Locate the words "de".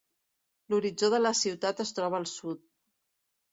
1.15-1.19